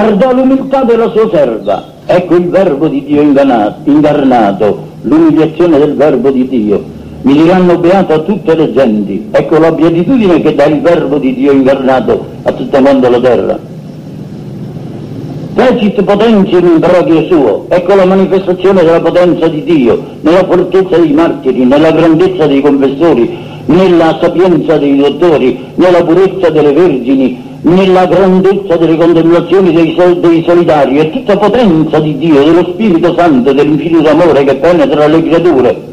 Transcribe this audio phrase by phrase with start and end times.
[0.00, 6.46] guardò l'umiltà della sua serva, ecco il verbo di Dio incarnato, l'umiliazione del verbo di
[6.46, 6.96] Dio.
[7.22, 11.34] Mi diranno beato a tutte le genti, ecco la beatitudine che dà il verbo di
[11.34, 13.58] Dio incarnato a tutta mondo la terra.
[15.54, 21.10] Fecit potentium in proprio suo, ecco la manifestazione della potenza di Dio, nella fortezza dei
[21.10, 28.76] martiri, nella grandezza dei confessori, nella sapienza dei dottori, nella purezza delle vergini, nella grandezza
[28.76, 34.08] delle contemplazioni dei, sol- dei solidari, è tutta potenza di Dio, dello Spirito Santo, dell'infinito
[34.08, 35.86] amore che penetra le creature.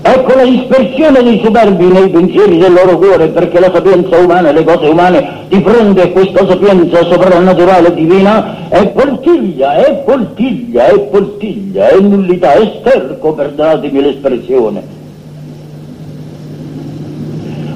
[0.00, 4.52] Ecco la dispersione dei superbi nei pensieri del loro cuore, perché la sapienza umana e
[4.52, 10.98] le cose umane di fronte a questa sapienza soprannaturale divina è poltiglia, è poltiglia, è
[11.00, 14.82] poltiglia, è nullità, è sterco, perdonatemi l'espressione.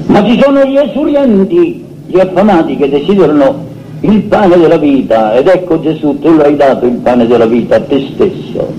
[0.07, 5.81] Ma ci sono gli esurienti, gli affamati che desiderano il pane della vita, ed ecco
[5.81, 8.71] Gesù, tu l'hai dato il pane della vita a te stesso,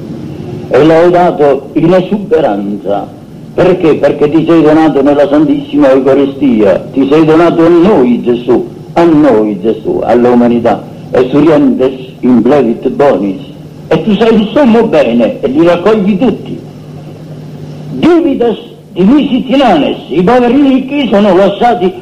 [0.70, 3.22] e l'hai dato in esuberanza
[3.56, 3.96] perché?
[3.96, 9.60] Perché ti sei donato nella Santissima Eucaristia, ti sei donato a noi Gesù, a noi
[9.62, 13.42] Gesù, all'umanità, e surientes in plevit bonis,
[13.88, 16.60] e tu sei il sommo bene e li raccogli tutti.
[17.92, 18.58] Divides
[18.94, 21.94] divisi tinanes, i poveri ricchi sono lasciati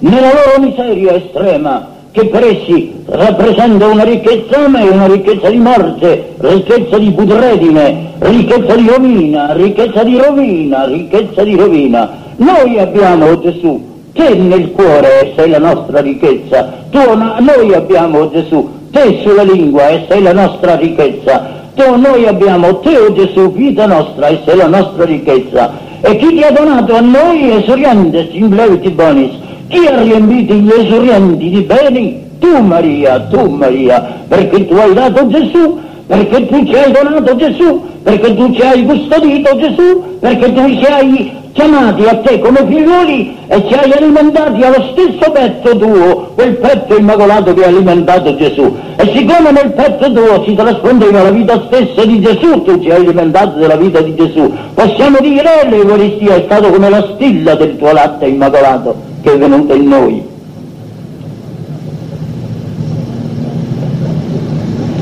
[0.00, 5.58] nella loro miseria estrema, che per essi rappresenta una ricchezza ma è una ricchezza di
[5.58, 12.10] morte, ricchezza di putredine, ricchezza di rovina, ricchezza di rovina, ricchezza di rovina.
[12.36, 13.80] Noi abbiamo Gesù,
[14.12, 16.98] te nel cuore sei la nostra ricchezza, tu,
[17.40, 22.96] noi abbiamo Gesù, te sulla lingua e sei la nostra ricchezza, tu, noi abbiamo te
[22.96, 25.88] o Gesù, vita nostra e sei la nostra ricchezza.
[26.00, 29.32] E chi ti ha donato a noi è sorientes in bleviti bonis,
[29.70, 32.28] chi ha riempito gli esurgenti di beni?
[32.40, 37.80] Tu Maria, tu Maria, perché tu hai dato Gesù, perché tu ci hai donato Gesù,
[38.02, 43.36] perché tu ci hai custodito Gesù, perché tu ci hai chiamati a te come figlioli
[43.46, 48.74] e ci hai alimentati allo stesso petto tuo, quel petto immacolato che ha alimentato Gesù.
[48.96, 53.04] E siccome nel petto tuo si trasfondeva la vita stessa di Gesù, tu ci hai
[53.04, 57.92] alimentato della vita di Gesù, possiamo dire l'Eucaristia è stato come la stilla del tuo
[57.92, 60.22] latte immacolato che è venuta in noi.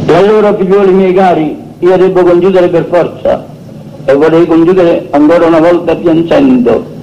[0.07, 3.47] E allora, figlioli miei cari, io devo conchiudere per forza
[4.05, 6.97] e vorrei conchiudere ancora una volta piangendo.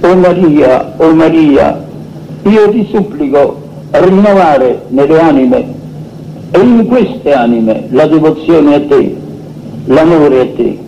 [0.00, 1.84] O Maria, o Maria,
[2.44, 3.60] io ti supplico
[3.90, 5.74] rinnovare nelle anime
[6.50, 9.16] e in queste anime la devozione a te,
[9.84, 10.78] l'amore a te.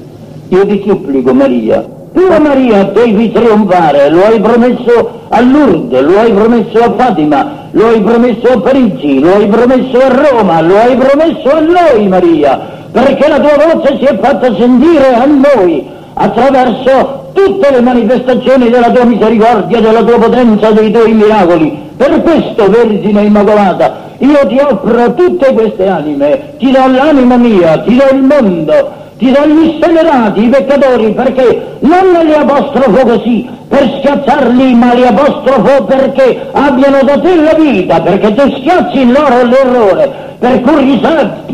[0.49, 6.33] Io ti supplico, Maria, tu Maria devi trionfare, lo hai promesso a Lourdes, lo hai
[6.33, 10.97] promesso a Fatima, lo hai promesso a Parigi, lo hai promesso a Roma, lo hai
[10.97, 12.61] promesso a noi Maria,
[12.93, 18.93] perché la tua voce si è fatta sentire a noi attraverso tutte le manifestazioni della
[18.93, 21.83] tua misericordia, della tua potenza, dei tuoi miracoli.
[21.97, 27.97] Per questo, Vergine Immacolata, io ti offro tutte queste anime, ti do l'anima mia, ti
[27.97, 33.99] do il mondo, ti do gli scelerati, i peccatori, perché non li apostrofo così per
[33.99, 39.45] schiazzarli, ma li apostrofo perché abbiano da te la vita, perché tu schiacci in loro
[39.45, 40.61] l'errore, per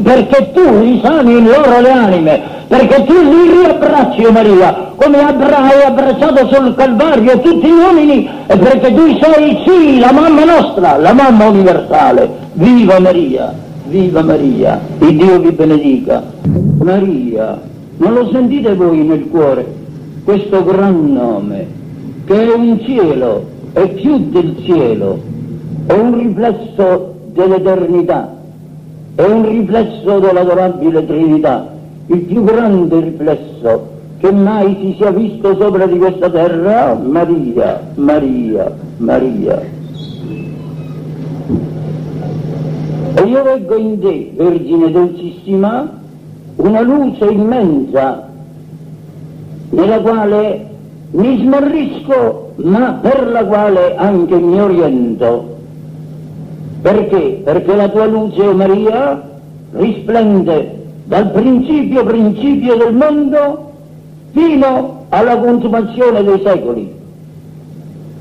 [0.02, 5.82] perché tu risani in loro le anime, perché tu li riabbracci, oh Maria, come hai
[5.82, 11.12] abbracciato sul Calvario tutti gli uomini, e perché tu sei sì la mamma nostra, la
[11.12, 12.48] mamma universale.
[12.52, 13.69] Viva Maria!
[13.90, 16.22] Viva Maria, il Dio vi benedica.
[16.78, 17.60] Maria,
[17.96, 19.66] non lo sentite voi nel cuore
[20.22, 21.66] questo gran nome,
[22.24, 25.20] che è un cielo, è più del cielo,
[25.86, 28.32] è un riflesso dell'eternità,
[29.16, 31.74] è un riflesso dell'adorabile Trinità,
[32.06, 38.72] il più grande riflesso che mai si sia visto sopra di questa terra, Maria, Maria,
[38.98, 39.78] Maria.
[43.14, 45.98] E io in te, Vergine dolcissima,
[46.56, 48.28] una luce immensa
[49.70, 50.66] nella quale
[51.12, 55.56] mi smarrisco, ma per la quale anche mi oriento.
[56.82, 57.42] Perché?
[57.44, 59.28] Perché la tua luce, o Maria,
[59.72, 63.70] risplende dal principio principio del mondo
[64.32, 66.94] fino alla consumazione dei secoli.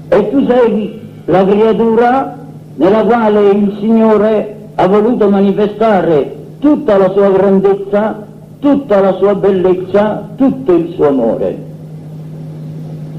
[0.09, 2.37] E tu sei la creatura
[2.75, 8.25] nella quale il Signore ha voluto manifestare tutta la sua grandezza,
[8.59, 11.57] tutta la sua bellezza, tutto il suo amore.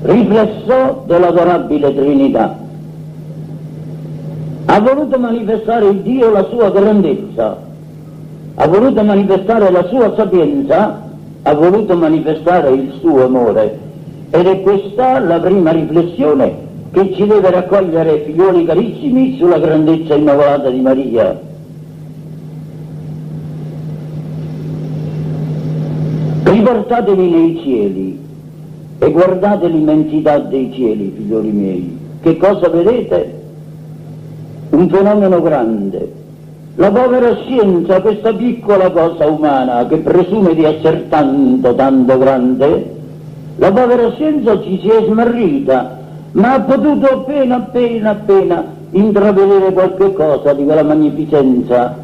[0.00, 2.56] Riflesso dell'adorabile Trinità.
[4.64, 7.58] ha voluto manifestare il Dio la sua grandezza,
[8.54, 11.02] ha voluto manifestare la sua sapienza,
[11.42, 13.78] ha voluto manifestare il suo amore.
[14.30, 16.56] Ed è questa la prima riflessione
[16.90, 21.48] che ci deve raccogliere, figlioli carissimi, sulla grandezza immacolata di Maria.
[26.60, 28.20] Riportatevi nei cieli
[28.98, 31.98] e guardate l'immensità dei cieli, figlioli miei.
[32.20, 33.40] Che cosa vedete?
[34.68, 36.12] Un fenomeno grande.
[36.74, 42.94] La povera scienza, questa piccola cosa umana che presume di essere tanto, tanto grande,
[43.56, 45.98] la povera scienza ci si è smarrita,
[46.32, 51.96] ma ha potuto appena, appena, appena intravedere qualche cosa di quella magnificenza.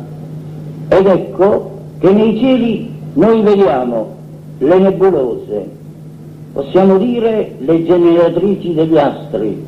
[0.89, 4.15] Ed ecco che nei cieli noi vediamo
[4.59, 5.69] le nebulose,
[6.53, 9.65] possiamo dire le generatrici degli astri,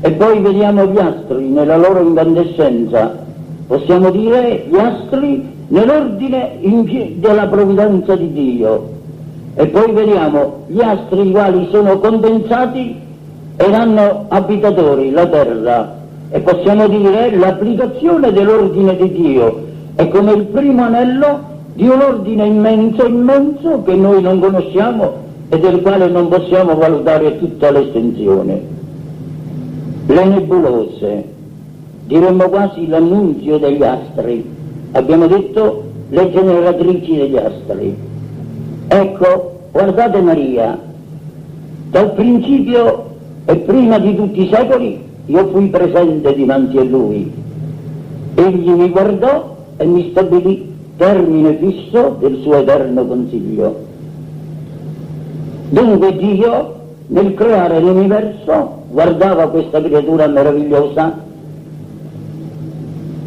[0.00, 3.22] e poi vediamo gli astri nella loro incandescenza,
[3.66, 6.58] possiamo dire gli astri nell'ordine
[7.16, 8.88] della provvidenza di Dio,
[9.54, 12.96] e poi vediamo gli astri i quali sono condensati
[13.56, 15.96] ed hanno abitatori, la terra,
[16.30, 22.46] e possiamo dire l'applicazione dell'ordine di Dio, è come il primo anello di un ordine
[22.46, 28.62] immenso, immenso che noi non conosciamo e del quale non possiamo valutare tutta l'estensione.
[30.06, 31.24] Le nebulose,
[32.06, 34.44] diremmo quasi l'annunzio degli astri,
[34.92, 37.96] abbiamo detto le generatrici degli astri.
[38.86, 40.78] Ecco, guardate Maria,
[41.90, 43.06] dal principio
[43.46, 47.32] e prima di tutti i secoli io fui presente dinanzi a lui.
[48.34, 53.92] Egli mi guardò e mi stabilì termine fisso del suo eterno consiglio.
[55.70, 56.74] Dunque Dio,
[57.08, 61.18] nel creare l'universo, guardava questa creatura meravigliosa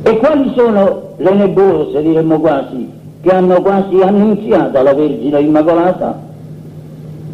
[0.04, 2.90] e quali sono le nebulose, diremmo quasi,
[3.22, 6.26] che hanno quasi annunziato la Vergine Immacolata?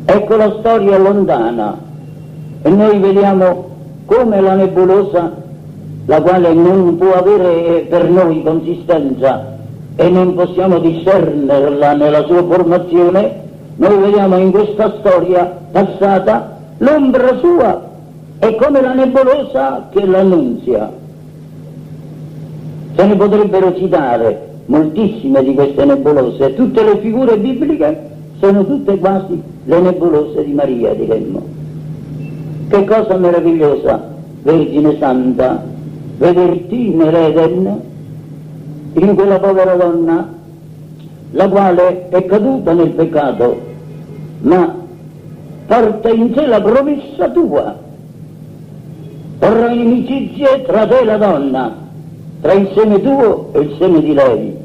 [0.06, 1.78] Ecco la storia lontana
[2.64, 3.70] e noi vediamo
[4.06, 5.32] come la nebulosa,
[6.06, 9.53] la quale non può avere per noi consistenza
[9.96, 13.42] e non possiamo discernerla nella sua formazione,
[13.76, 17.90] noi vediamo in questa storia passata l'ombra sua
[18.40, 20.92] è come la nebulosa che l'annunzia.
[22.96, 29.42] Se ne potrebbero citare moltissime di queste nebulose, tutte le figure bibliche sono tutte quasi
[29.66, 31.42] le nebulose di Maria, diremmo.
[32.68, 34.12] Che cosa meravigliosa,
[34.42, 35.64] Vergine Santa,
[36.18, 37.92] vederti nell'Eden
[38.94, 40.28] in quella povera donna,
[41.32, 43.62] la quale è caduta nel peccato,
[44.42, 44.76] ma
[45.66, 47.76] porta in sé la promessa tua.
[49.40, 51.76] Porrà inimicizie tra te e la donna,
[52.42, 54.58] tra il seme tuo e il seme di lei.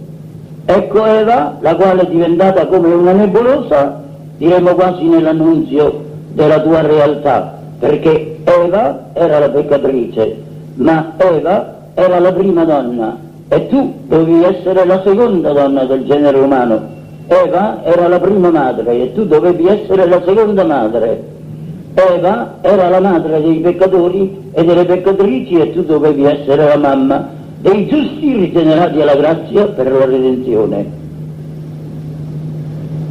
[0.66, 4.02] Ecco Eva, la quale è diventata come una nebulosa,
[4.36, 10.36] diremo quasi nell'annunzio della tua realtà, perché Eva era la peccatrice,
[10.74, 13.16] ma Eva era la prima donna,
[13.48, 16.96] e tu dovevi essere la seconda donna del genere umano.
[17.28, 21.36] Eva era la prima madre e tu dovevi essere la seconda madre.
[21.94, 27.28] Eva era la madre dei peccatori e delle peccatrici e tu dovevi essere la mamma
[27.60, 31.06] dei giusti rigenerati alla grazia per la redenzione.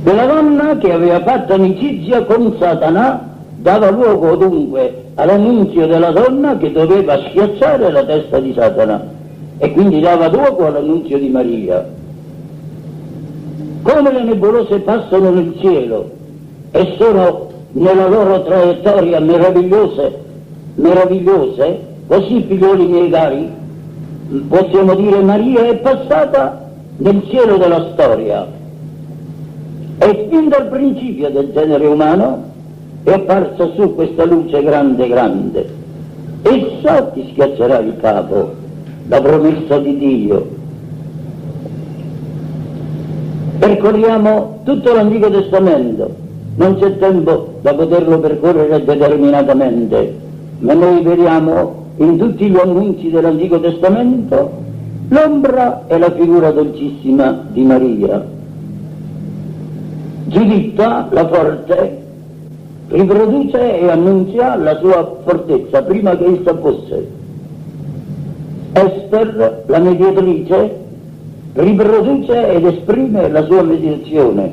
[0.04, 3.28] Quella donna che aveva fatto amicizia con Satana
[3.58, 9.17] dava luogo dunque all'annunzio della donna che doveva schiacciare la testa di Satana
[9.60, 11.88] e quindi dava luogo all'annunzio di Maria.
[13.82, 16.12] Come le nebulose passano nel cielo
[16.72, 20.20] e sono nella loro traiettoria meravigliose,
[20.76, 23.50] meravigliose, così figlioli miei cari,
[24.48, 28.48] possiamo dire Maria è passata nel cielo della storia
[30.00, 32.44] e fin dal principio del genere umano
[33.04, 35.76] è apparsa su questa luce grande grande.
[36.44, 38.66] Essa ti schiaccerà il capo
[39.08, 40.56] la promessa di Dio.
[43.60, 46.16] Percorriamo tutto l'Antico Testamento,
[46.56, 50.16] non c'è tempo da poterlo percorrere determinatamente,
[50.60, 54.66] ma noi vediamo in tutti gli annunci dell'Antico Testamento
[55.10, 58.26] l'ombra e la figura dolcissima di Maria.
[60.26, 62.04] Giuditta, la forte,
[62.90, 67.17] riproduce e annunzia la sua fortezza prima che essa fosse
[68.78, 70.76] Esther, la mediatrice,
[71.54, 74.52] riproduce ed esprime la sua meditazione.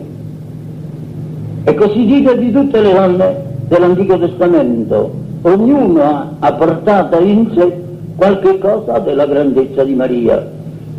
[1.64, 3.37] E così dice di tutte le donne
[3.69, 5.11] dell'Antico Testamento,
[5.43, 7.83] ognuna ha portato in sé
[8.16, 10.50] qualche cosa della grandezza di Maria,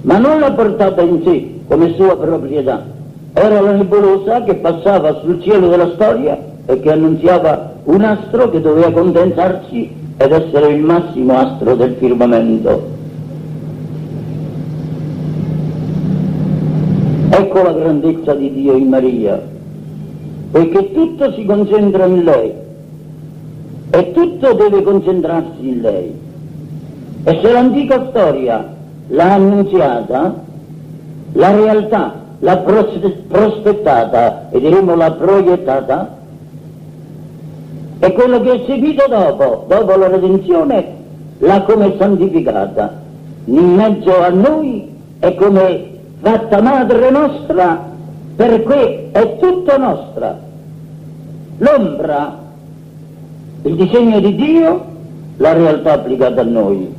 [0.01, 2.85] ma non l'ha portata in sé come sua proprietà.
[3.33, 8.61] Era la nebulosa che passava sul cielo della storia e che annunziava un astro che
[8.61, 12.94] doveva condensarsi ed essere il massimo astro del firmamento.
[17.55, 19.41] Ecco la grandezza di Dio in Maria,
[20.51, 22.53] poiché tutto si concentra in lei
[23.91, 26.19] e tutto deve concentrarsi in lei.
[27.23, 28.75] E se l'antica storia
[29.07, 30.35] l'ha annunziata,
[31.31, 36.17] la realtà l'ha prospettata e diremo l'ha proiettata,
[37.99, 40.87] e quello che è seguito dopo, dopo la redenzione,
[41.37, 42.99] l'ha come santificata.
[43.45, 45.93] In mezzo a noi è come
[46.25, 47.85] fatta madre nostra,
[48.35, 50.39] perché è tutto nostra.
[51.59, 52.39] L'ombra,
[53.61, 54.85] il disegno di Dio,
[55.37, 56.91] la realtà applicata a noi.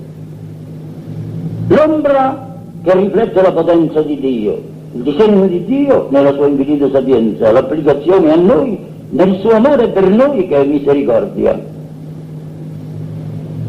[1.67, 2.55] L'ombra
[2.85, 8.33] che riflette la potenza di Dio, il disegno di Dio nella sua infinita sapienza, l'applicazione
[8.33, 8.79] a noi
[9.11, 11.61] nel suo amore per noi che è misericordia.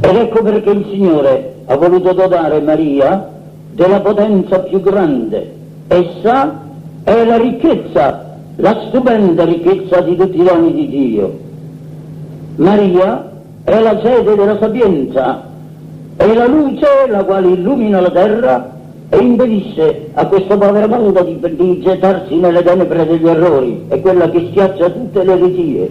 [0.01, 3.36] Ed ecco perché il Signore ha voluto dotare Maria
[3.77, 5.53] della potenza più grande.
[5.87, 6.61] Essa
[7.03, 11.37] è la ricchezza, la stupenda ricchezza di tutti i doni di Dio.
[12.55, 15.43] Maria è la sede della sapienza,
[16.15, 18.75] è la luce la quale illumina la terra
[19.09, 24.27] e impedisce a questo povero mondo di, di gettarsi nelle tenebre degli errori, è quella
[24.31, 25.89] che schiaccia tutte le eresie.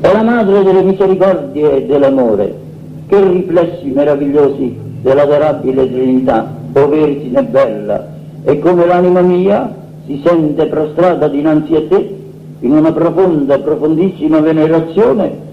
[0.00, 2.66] È la madre delle misericordie e dell'amore.
[3.06, 8.08] Che riflessi meravigliosi dell'adorabile Trinità, o Vergine bella,
[8.44, 9.74] e come l'anima mia
[10.06, 12.16] si sente prostrata dinanzi a te
[12.60, 15.46] in una profonda, profondissima venerazione,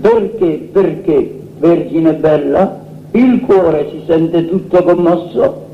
[0.00, 2.80] perché, perché, Vergine bella,
[3.12, 5.66] il cuore si sente tutto commosso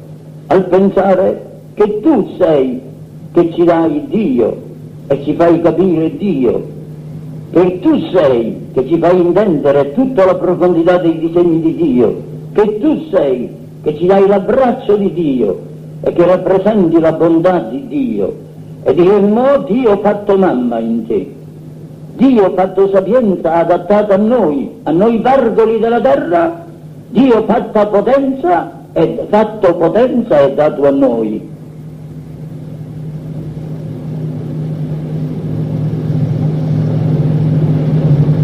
[0.49, 2.81] al pensare che tu sei
[3.33, 4.57] che ci dai Dio
[5.07, 6.63] e ci fai capire Dio,
[7.51, 12.23] che tu sei che ci fai intendere tutta la profondità dei disegni di Dio,
[12.53, 13.49] che tu sei
[13.83, 15.61] che ci dai l'abbraccio di Dio
[16.01, 18.37] e che rappresenti la bontà di Dio
[18.83, 21.35] e diremmo Dio ha fatto mamma in te.
[22.17, 26.67] Dio ha fatto sapienza adattata a noi, a noi pargoli della terra
[27.11, 31.57] Dio fatta potenza e fatto potenza è dato a noi.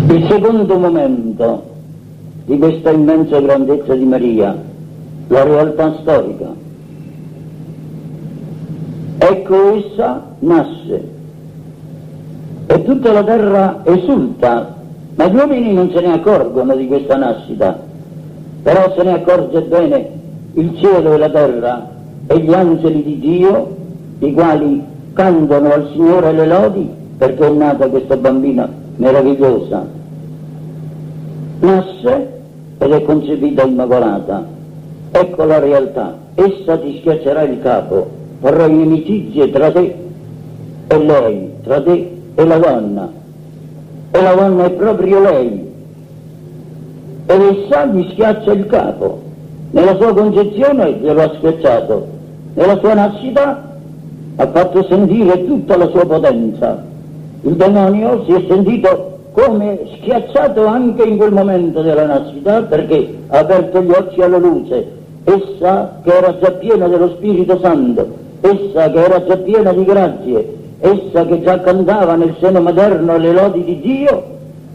[0.08, 1.73] Il secondo momento
[2.44, 4.56] di questa immensa grandezza di Maria,
[5.28, 6.52] la realtà storica.
[9.18, 11.12] Ecco essa nasce
[12.66, 14.76] e tutta la terra esulta,
[15.14, 17.92] ma gli uomini non se ne accorgono di questa nascita
[18.64, 20.08] però se ne accorge bene
[20.54, 21.90] il cielo e la terra
[22.26, 23.76] e gli angeli di Dio,
[24.20, 24.82] i quali
[25.12, 29.86] cantano al Signore le lodi perché è nata questa bambina meravigliosa.
[31.60, 32.33] Nasce
[32.78, 34.46] ed è concepita immacolata.
[35.10, 36.18] Ecco la realtà.
[36.34, 38.08] Essa ti schiaccerà il capo,
[38.40, 39.94] farà inimicizie tra te
[40.88, 43.12] e lei, tra te e la donna.
[44.10, 45.72] E la donna è proprio lei,
[47.26, 49.22] ed essa gli schiaccia il capo.
[49.70, 52.06] Nella sua concezione glielo ha schiacciato,
[52.54, 53.72] nella sua nascita
[54.36, 56.84] ha fatto sentire tutta la sua potenza.
[57.42, 63.38] Il demonio si è sentito come schiacciato anche in quel momento della nascita perché ha
[63.38, 64.86] aperto gli occhi alla luce,
[65.24, 68.06] essa che era già piena dello Spirito Santo,
[68.40, 73.32] essa che era già piena di grazie, essa che già cantava nel seno materno le
[73.32, 74.24] lodi di Dio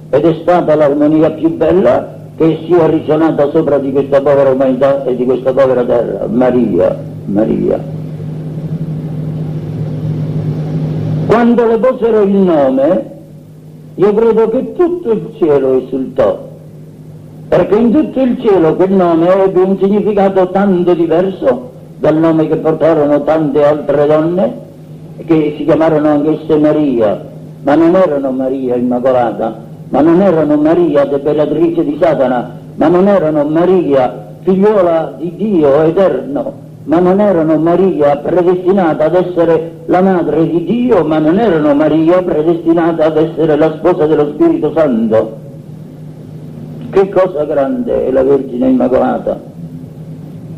[0.09, 5.15] ed è stata l'armonia più bella che sia risuonata sopra di questa povera umanità e
[5.15, 6.27] di questa povera terra.
[6.27, 7.79] Maria, Maria.
[11.27, 13.18] Quando le posero il nome,
[13.99, 16.47] io credo che tutto il cielo esultò,
[17.49, 22.55] perché in tutto il cielo quel nome ebbe un significato tanto diverso dal nome che
[22.55, 24.53] portarono tante altre donne,
[25.25, 27.25] che si chiamarono anch'esse Maria,
[27.63, 33.43] ma non erano Maria Immacolata, ma non erano Maria, debelatrice di Satana, ma non erano
[33.43, 36.53] Maria, figliuola di Dio eterno,
[36.89, 42.23] ma non erano Maria predestinata ad essere la madre di Dio, ma non erano Maria
[42.23, 45.37] predestinata ad essere la sposa dello Spirito Santo.
[46.89, 49.39] Che cosa grande è la Vergine Immacolata!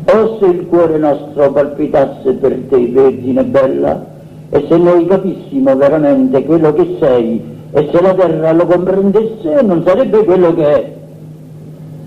[0.04, 4.02] O se il cuore nostro palpitasse per te, Vergine bella,
[4.48, 9.82] e se noi capissimo veramente quello che sei, e se la terra lo comprendesse non
[9.84, 10.92] sarebbe quello che è.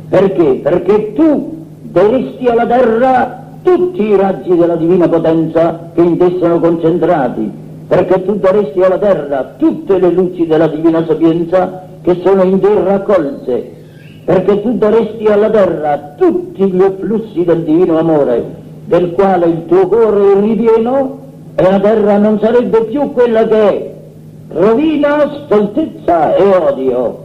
[0.09, 0.61] Perché?
[0.63, 6.59] Perché tu daresti alla terra tutti i raggi della divina potenza che in te sono
[6.59, 7.51] concentrati,
[7.87, 12.83] perché tu daresti alla terra tutte le luci della divina sapienza che sono in te
[12.83, 13.73] raccolte,
[14.23, 18.45] perché tu daresti alla terra tutti gli afflussi del divino amore,
[18.85, 21.19] del quale il tuo cuore è ripieno
[21.55, 23.93] e la terra non sarebbe più quella che è,
[24.49, 27.23] rovina, stoltezza e odio.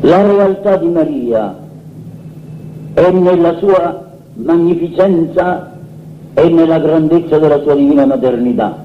[0.00, 1.62] La realtà di Maria
[2.94, 5.72] è nella sua magnificenza
[6.32, 8.82] e nella grandezza della sua divina maternità.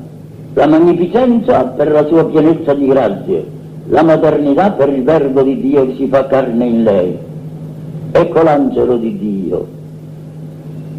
[0.53, 3.45] La magnificenza per la sua pienezza di grazie,
[3.87, 7.17] la maternità per il verbo di Dio che si fa carne in lei.
[8.11, 9.67] Ecco l'angelo di Dio.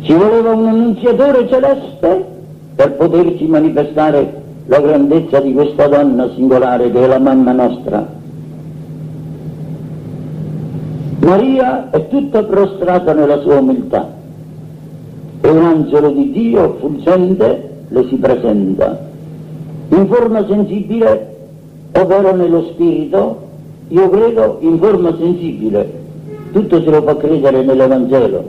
[0.02, 2.24] Ci voleva un annunziatore celeste
[2.76, 8.18] per poterci manifestare la grandezza di questa donna singolare che è la mamma nostra.
[11.30, 14.04] Maria è tutta prostrata nella sua umiltà
[15.40, 18.98] e un angelo di Dio fulgente le si presenta
[19.90, 21.36] in forma sensibile,
[21.92, 23.42] ovvero nello spirito,
[23.86, 25.92] io credo in forma sensibile,
[26.50, 28.44] tutto se lo fa credere nell'Evangelo.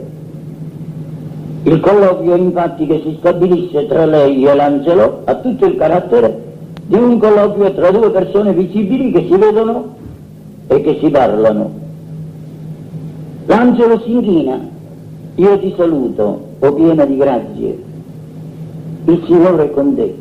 [1.62, 6.42] Il colloquio infatti che si stabilisce tra lei e l'angelo ha tutto il carattere
[6.86, 9.94] di un colloquio tra due persone visibili che si vedono
[10.66, 11.81] e che si parlano.
[13.46, 14.60] L'angelo si inchina,
[15.34, 17.82] io ti saluto, o piena di grazie,
[19.04, 20.14] il Signore è con te,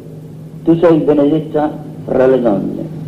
[0.63, 1.71] tu sei benedetta
[2.05, 2.99] fra le donne.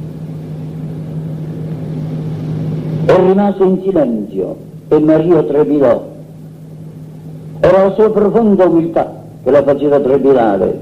[3.05, 4.55] E rimase in silenzio
[4.87, 6.11] e Maria trepidò.
[7.59, 10.79] Era la sua profonda umiltà che la faceva trepidare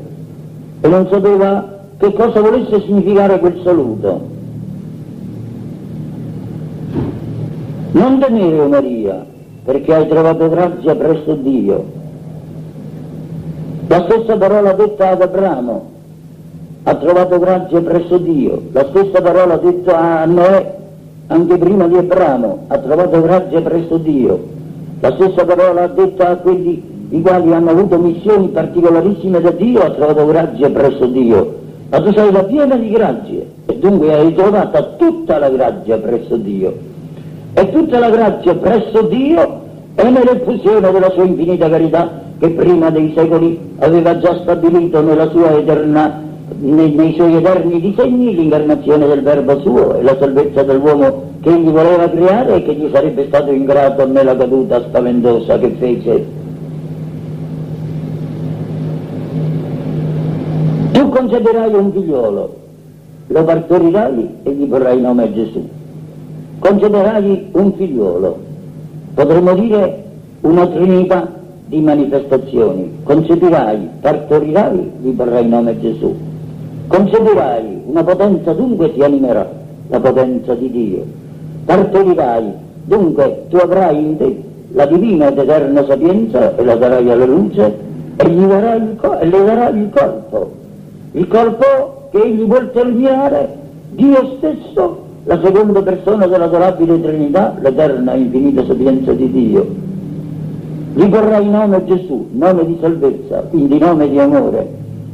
[0.81, 4.29] e non sapeva che cosa volesse significare quel saluto.
[7.91, 9.25] Non temere Maria,
[9.71, 11.85] perché hai trovato grazia presso Dio.
[13.87, 15.89] La stessa parola detta ad Abramo,
[16.83, 18.63] ha trovato grazia presso Dio.
[18.73, 20.75] La stessa parola detta a Noè,
[21.27, 24.43] anche prima di Abramo, ha trovato grazia presso Dio.
[24.99, 29.91] La stessa parola detta a quelli i quali hanno avuto missioni particolarissime da Dio, ha
[29.91, 31.59] trovato grazia presso Dio.
[31.89, 36.35] Ma tu sei la piena di grazie e dunque hai trovata tutta la grazia presso
[36.35, 36.89] Dio
[37.53, 39.60] e tutta la grazia presso Dio
[40.01, 44.99] è nell'effusione della sua infinita carità che prima dei secoli aveva già stabilito
[45.57, 46.21] eterna,
[46.59, 51.69] nei, nei suoi eterni disegni l'incarnazione del verbo suo e la salvezza dell'uomo che egli
[51.69, 56.25] voleva creare e che gli sarebbe stato ingrato nella caduta spaventosa che fece.
[60.91, 62.55] Tu concederai un figliolo,
[63.27, 65.79] lo partorirai e gli porrai nome Gesù
[66.61, 68.37] concederai un figliolo,
[69.13, 70.03] potremmo dire
[70.41, 71.27] una trinità
[71.65, 76.15] di manifestazioni, concepirai, partorirai, gli vorrai nome Gesù,
[76.87, 79.49] concepirai, una potenza dunque ti animerà,
[79.87, 81.05] la potenza di Dio,
[81.65, 82.51] partorirai,
[82.83, 84.43] dunque tu avrai in te
[84.73, 87.77] la divina ed eterna sapienza e la darai alla luce
[88.15, 90.51] e gli darai il, co- le darai il corpo,
[91.11, 93.57] il corpo che egli vuol terminare,
[93.91, 99.67] Dio stesso la seconda persona dell'adorabile Trinità, l'eterna e infinita sapienza di Dio.
[100.93, 104.67] Gli vorrà il nome Gesù, nome di salvezza, quindi nome di amore,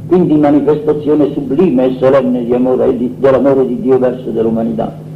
[0.08, 5.06] quindi manifestazione sublime e solenne di amore, di, dell'amore di Dio verso dell'umanità.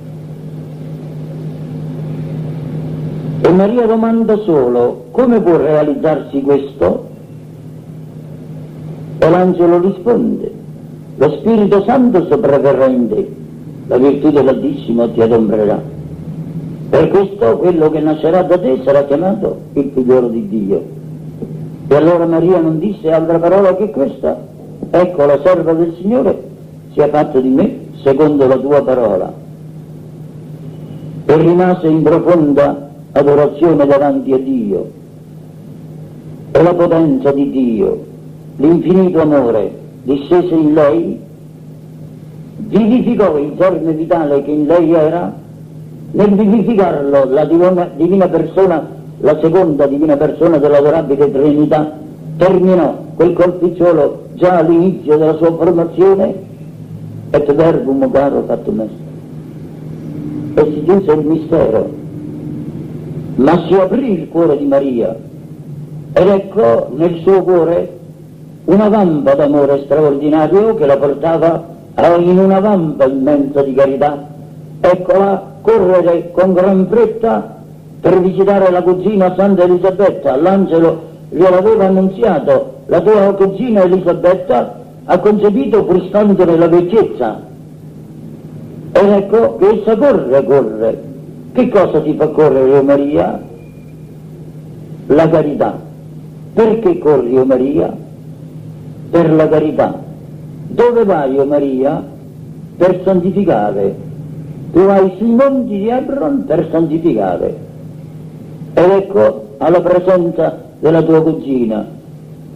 [3.45, 7.09] E Maria domanda solo come può realizzarsi questo?
[9.19, 10.53] E l'angelo risponde,
[11.17, 13.41] lo Spirito Santo sopravverrà in te
[13.87, 15.81] la virtù dell'Altissimo ti adombrerà.
[16.91, 20.83] Per questo quello che nascerà da te sarà chiamato il figliolo di Dio.
[21.89, 24.39] E allora Maria non disse altra parola che questa,
[24.91, 26.51] ecco la serva del Signore
[26.93, 29.33] sia fatto di me secondo la tua parola.
[31.25, 34.91] E rimase in profonda adorazione davanti a Dio.
[36.51, 38.05] E la potenza di Dio,
[38.57, 41.21] l'infinito amore, dissese in lei
[42.79, 45.33] vivificò il germe vitale che in lei era,
[46.13, 51.93] nel vivificarlo la divina, divina persona, la seconda divina persona dell'adorabile Trinità,
[52.37, 56.51] terminò quel colpicciolo già all'inizio della sua formazione,
[57.31, 59.11] et verbum caro fatto messo.
[60.55, 61.91] E si chiuse il mistero,
[63.37, 65.17] ma si aprì il cuore di Maria
[66.15, 67.99] ed ecco nel suo cuore
[68.67, 74.31] una vampa d'amore straordinario che la portava in una vampa immensa di carità
[74.81, 77.61] eccola correre con gran fretta
[78.01, 80.37] per visitare la cugina Santa Elisabetta.
[80.37, 87.41] L'angelo gliel'aveva annunziato, la tua cugina Elisabetta ha concepito pur stante nella vecchiezza.
[88.93, 91.03] Ed ecco che essa corre, corre.
[91.53, 93.41] Che cosa ti fa correre, oh Maria?
[95.07, 95.79] La carità.
[96.55, 97.95] Perché corri, oh Maria?
[99.11, 100.11] Per la carità.
[100.73, 102.03] Dove vai, oh Maria?
[102.79, 103.95] Per santificare.
[104.73, 107.57] Tu vai sui monti di Hebron per santificare.
[108.73, 111.87] Ed ecco alla presenza della tua cugina,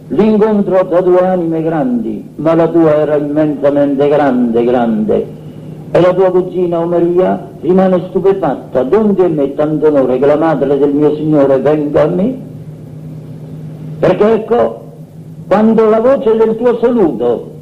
[0.07, 5.27] l'incontro tra due anime grandi, ma la tua era immensamente grande, grande.
[5.91, 10.37] E la tua cugina, o Maria, rimane stupefatta, donde a me tanto onore che la
[10.37, 12.35] madre del mio Signore venga a me?
[13.99, 14.81] Perché ecco,
[15.47, 17.55] quando la voce del tuo saluto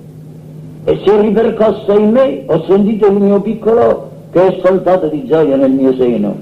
[0.87, 5.25] e si è ripercossa in me, ho sentito il mio piccolo che è saltato di
[5.25, 6.35] gioia nel mio seno.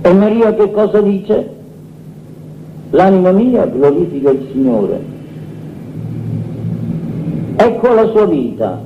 [0.00, 1.56] E Maria che cosa dice?
[2.90, 5.00] L'anima mia glorifica il Signore.
[7.56, 8.80] Ecco la sua vita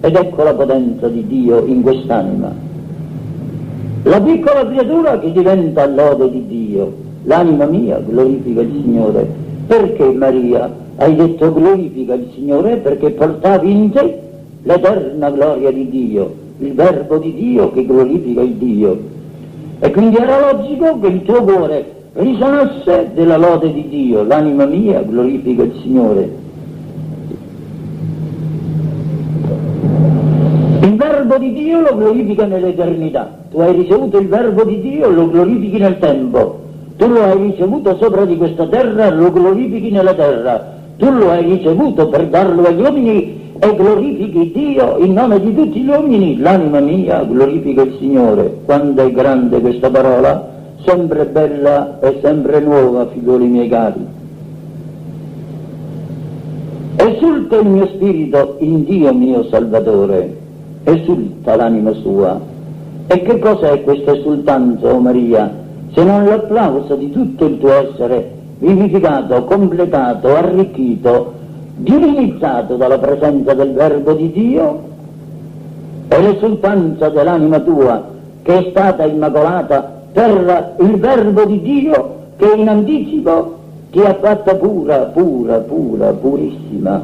[0.00, 2.54] ed ecco la potenza di Dio in quest'anima.
[4.04, 6.92] La piccola creatura che diventa lode di Dio.
[7.24, 9.28] L'anima mia glorifica il Signore.
[9.66, 12.76] Perché Maria hai detto glorifica il Signore?
[12.76, 14.20] Perché portavi in te
[14.62, 18.98] l'eterna gloria di Dio, il verbo di Dio che glorifica il Dio.
[19.80, 25.02] E quindi era logico che il tuo cuore risonasse della lode di Dio, l'anima mia
[25.02, 26.40] glorifica il Signore.
[30.82, 35.28] Il verbo di Dio lo glorifica nell'eternità, tu hai ricevuto il verbo di Dio, lo
[35.28, 36.60] glorifichi nel tempo,
[36.96, 41.42] tu lo hai ricevuto sopra di questa terra, lo glorifichi nella terra, tu lo hai
[41.42, 46.78] ricevuto per darlo agli uomini e glorifichi Dio in nome di tutti gli uomini, l'anima
[46.78, 48.58] mia glorifica il Signore.
[48.64, 50.50] Quando è grande questa parola?
[50.84, 54.04] sempre bella e sempre nuova, figlioli miei cari.
[56.96, 60.36] Esulta il mio spirito in Dio mio Salvatore,
[60.84, 62.40] esulta l'anima sua.
[63.08, 65.52] E che cos'è questa esultanza, o oh Maria,
[65.92, 71.32] se non l'applauso di tutto il tuo essere vivificato, completato, arricchito,
[71.76, 74.90] divinizzato dalla presenza del Verbo di Dio?
[76.06, 78.04] E l'esultanza dell'anima tua,
[78.42, 83.58] che è stata immacolata per il verbo di Dio che in anticipo
[83.90, 87.02] ti ha fatta pura, pura, pura, purissima.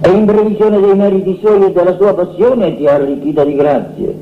[0.00, 4.14] E in previsione dei meriti suoi e della sua passione ti ha arricchita di grazie.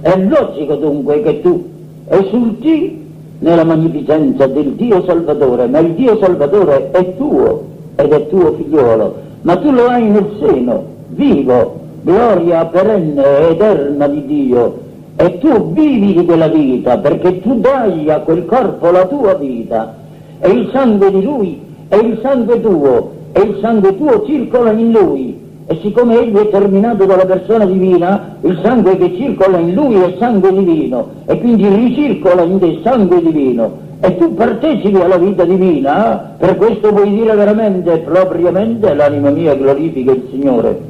[0.00, 1.64] È logico dunque che tu
[2.08, 3.06] esulti
[3.40, 7.64] nella magnificenza del Dio Salvatore, ma il Dio Salvatore è tuo
[7.96, 14.06] ed è tuo figliolo, ma tu lo hai nel seno, vivo, gloria perenne e eterna
[14.08, 14.86] di Dio,
[15.20, 19.96] e tu vivi di quella vita perché tu dai a quel corpo la tua vita
[20.40, 24.92] e il sangue di lui è il sangue tuo e il sangue tuo circola in
[24.92, 25.37] lui
[25.70, 30.16] e siccome egli è terminato dalla persona divina il sangue che circola in lui è
[30.18, 36.34] sangue divino e quindi ricircola in te sangue divino e tu partecipi alla vita divina
[36.38, 40.80] per questo puoi dire veramente propriamente l'anima mia glorifica il Signore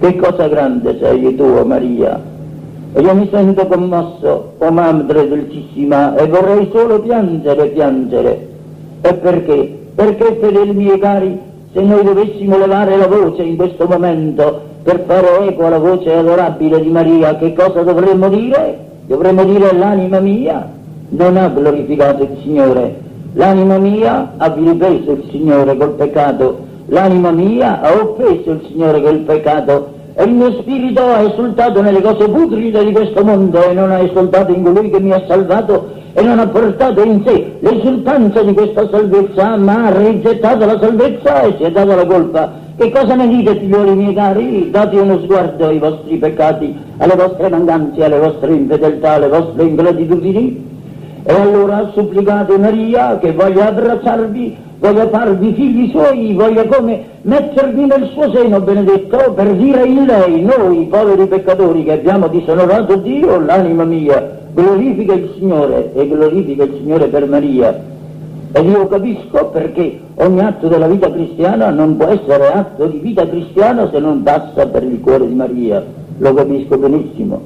[0.00, 2.32] che cosa grande sei tu Maria
[2.96, 8.48] e io mi sento commosso, o oh Madre Dolcissima, e vorrei solo piangere, piangere.
[9.00, 9.78] E perché?
[9.96, 11.36] Perché, fedeli miei cari,
[11.74, 16.80] se noi dovessimo levare la voce in questo momento per fare eco alla voce adorabile
[16.80, 18.78] di Maria, che cosa dovremmo dire?
[19.06, 20.70] Dovremmo dire l'anima mia
[21.08, 23.00] non ha glorificato il Signore,
[23.32, 29.18] l'anima mia ha vilipeso il Signore col peccato, l'anima mia ha offeso il Signore col
[29.18, 29.92] peccato.
[30.14, 33.98] E il mio spirito ha esultato nelle cose putride di questo mondo e non ha
[33.98, 38.54] esultato in colui che mi ha salvato e non ha portato in sé l'esultanza di
[38.54, 42.52] questa salvezza, ma ha rigettato la salvezza e si è data la colpa.
[42.76, 44.70] Che cosa ne dite, figlioli miei cari?
[44.70, 50.72] Date uno sguardo ai vostri peccati, alle vostre mancanze, alle vostre infedeltà, alle vostre ingratitudini.
[51.24, 58.10] E allora supplicate Maria che voglia abbracciarvi voglia farvi figli suoi, voglia come mettervi nel
[58.12, 63.84] suo seno, benedetto, per dire in lei, noi poveri peccatori che abbiamo disonorato Dio, l'anima
[63.84, 67.92] mia, glorifica il Signore e glorifica il Signore per Maria.
[68.52, 73.28] Ed io capisco perché ogni atto della vita cristiana non può essere atto di vita
[73.28, 75.84] cristiana se non passa per il cuore di Maria.
[76.18, 77.40] Lo capisco benissimo.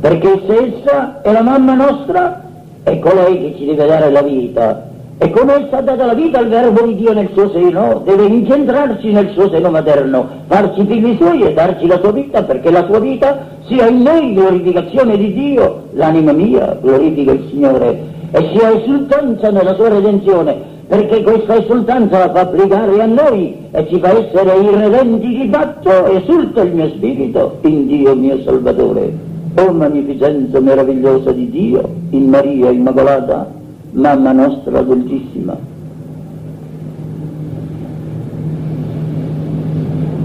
[0.00, 2.48] Perché se essa è la mamma nostra,
[2.82, 4.89] è colei che ci deve dare la vita,
[5.22, 8.24] E come è stata data la vita al verbo di Dio nel suo seno, deve
[8.24, 12.86] incentrarsi nel suo seno materno, farci figli suoi e darci la sua vita, perché la
[12.86, 15.82] sua vita sia in noi glorificazione di Dio.
[15.92, 17.98] L'anima mia glorifica il Signore
[18.30, 20.56] e sia esultanza nella sua redenzione,
[20.88, 26.06] perché questa esultanza la fa applicare a noi e ci fa essere irredenti di fatto,
[26.06, 29.12] esulta il mio spirito in Dio mio Salvatore.
[29.58, 33.58] O magnificenza meravigliosa di Dio, in Maria Immacolata,
[33.92, 35.56] mamma nostra dolcissima.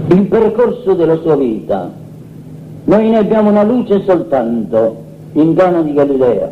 [0.08, 1.90] Il percorso della sua vita,
[2.84, 6.50] noi ne abbiamo una luce soltanto in Cana di Galilea.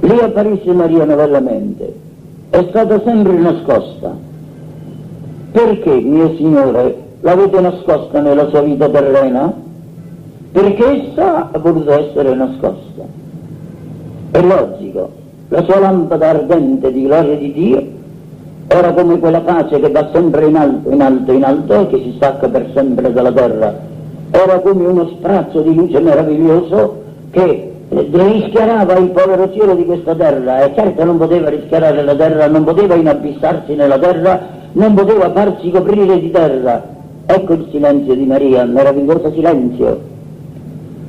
[0.00, 1.94] Lì apparisce Maria novellamente,
[2.50, 4.14] è stata sempre nascosta.
[5.52, 9.54] Perché, mio Signore, l'avete nascosta nella sua vita terrena?
[10.50, 13.21] Perché essa ha voluto essere nascosta.
[14.32, 15.10] È logico,
[15.48, 17.86] la sua lampada ardente di gloria di Dio
[18.66, 21.98] era come quella pace che va sempre in alto, in alto, in alto e che
[21.98, 23.78] si stacca per sempre dalla terra.
[24.30, 30.64] Era come uno sprazzo di luce meraviglioso che rischiarava il povero cielo di questa terra
[30.64, 34.40] e certo non poteva rischiarare la terra, non poteva inabissarsi nella terra,
[34.72, 36.82] non poteva farsi coprire di terra.
[37.26, 40.00] Ecco il silenzio di Maria, meraviglioso silenzio.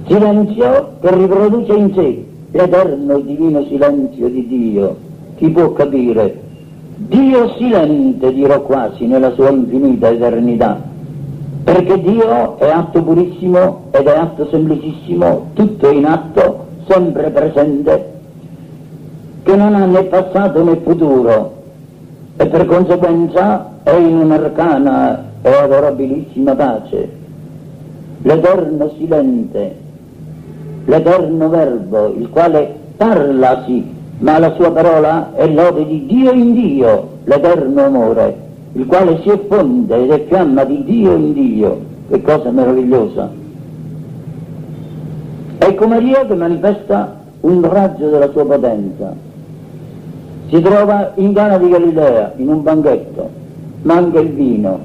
[0.08, 4.96] Silenzio che riproduce in sé l'eterno e divino silenzio di Dio.
[5.38, 6.39] Chi può capire?
[6.96, 10.80] Dio silente, dirò quasi, nella sua infinita eternità,
[11.63, 18.12] perché Dio è atto purissimo ed è atto semplicissimo, tutto in atto, sempre presente,
[19.42, 21.62] che non ha né passato né futuro
[22.38, 27.22] e per conseguenza è in un'arcana e adorabilissima pace.
[28.22, 29.82] L'eterno silente
[30.86, 33.86] l'eterno verbo, il quale parla sì,
[34.19, 38.38] ma la sua parola è lode di Dio in Dio, l'eterno amore,
[38.74, 41.91] il quale si effonde ed è fiamma di Dio in Dio.
[42.10, 43.30] Che cosa meravigliosa!
[45.58, 49.15] Ecco Maria che manifesta un raggio della sua potenza.
[50.50, 53.30] Si trova in Cana di Galilea, in un banchetto,
[53.84, 54.80] manca il vino.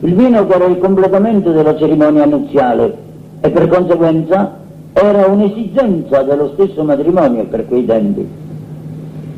[0.00, 2.96] Il vino che era il completamento della cerimonia nuziale
[3.40, 4.64] e per conseguenza
[4.98, 8.26] era un'esigenza dello stesso matrimonio per quei tempi.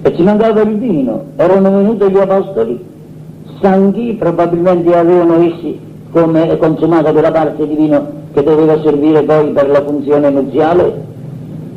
[0.03, 2.81] E ci mancava il vino, erano venuti gli apostoli,
[3.57, 5.77] stanchi, probabilmente avevano essi
[6.13, 11.07] come consumato quella parte di vino che doveva servire poi per la funzione nuziale,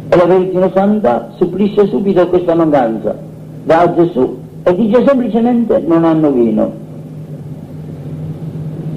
[0.10, 3.18] e la Vergine Santa supplisce subito questa mancanza,
[3.64, 6.72] va a Gesù e dice semplicemente non hanno vino.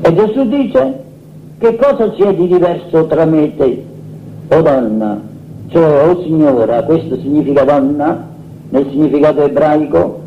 [0.03, 1.03] E Gesù dice
[1.57, 3.93] che cosa c'è di diverso tra me e te?
[4.49, 5.21] O donna,
[5.69, 8.29] cioè o signora, questo significa donna
[8.69, 10.21] nel significato ebraico,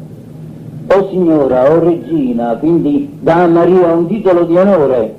[0.90, 5.16] o signora o regina, quindi dà a Maria un titolo di onore.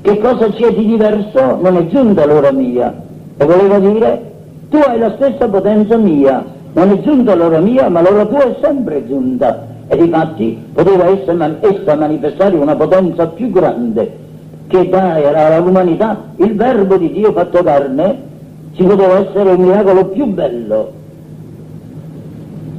[0.00, 1.58] Che cosa c'è di diverso?
[1.60, 2.94] Non è giunta l'ora mia.
[3.36, 4.32] E voleva dire,
[4.68, 8.56] tu hai la stessa potenza mia, non è giunta l'ora mia, ma l'ora tua è
[8.62, 9.66] sempre giunta.
[9.86, 14.22] E difatti poteva essa manifestare una potenza più grande
[14.66, 18.32] che dare all'umanità il verbo di Dio fatto carne,
[18.72, 20.92] ci poteva essere un miracolo più bello.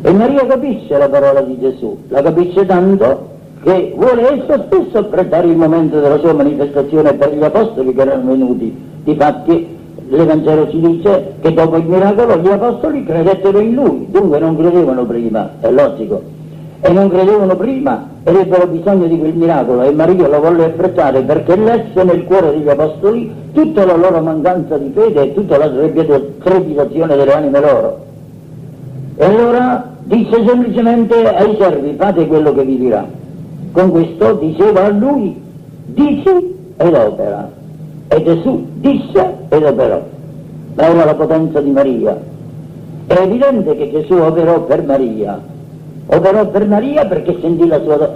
[0.01, 5.47] E Maria capisce la parola di Gesù, la capisce tanto che vuole esso stesso affrettare
[5.47, 8.75] il momento della sua manifestazione per gli apostoli che erano venuti.
[9.03, 9.67] Difatti
[10.09, 15.05] l'Evangelo ci dice che dopo il miracolo gli apostoli credettero in lui, dunque non credevano
[15.05, 16.34] prima, è logico
[16.85, 21.21] e non credevano prima ed ebbero bisogno di quel miracolo e Maria lo volle affrettare
[21.21, 25.67] perché lesse nel cuore degli apostoli tutta la loro mancanza di fede e tutta la
[25.67, 28.05] trepidazione delle anime loro.
[29.17, 33.03] E allora disse semplicemente ai servi fate quello che vi dirà.
[33.71, 35.41] Con questo diceva a lui
[35.85, 37.49] dici ed opera.
[38.09, 40.03] E Gesù disse ed operò.
[40.75, 42.15] Ma era la potenza di Maria.
[43.07, 45.41] È evidente che Gesù operò per Maria,
[46.07, 48.15] operò per Maria perché sentì la sua,